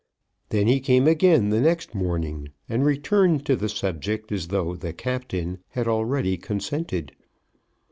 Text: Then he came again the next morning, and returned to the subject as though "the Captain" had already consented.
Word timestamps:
Then 0.49 0.65
he 0.65 0.79
came 0.79 1.05
again 1.07 1.49
the 1.51 1.61
next 1.61 1.93
morning, 1.93 2.49
and 2.67 2.83
returned 2.83 3.45
to 3.45 3.55
the 3.55 3.69
subject 3.69 4.31
as 4.31 4.47
though 4.47 4.75
"the 4.75 4.93
Captain" 4.93 5.59
had 5.67 5.87
already 5.87 6.37
consented. 6.37 7.15